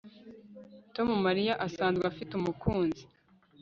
Tom 0.93 1.09
Mariya 1.25 1.53
asanzwe 1.67 2.03
afite 2.11 2.31
umukunzi 2.35 3.03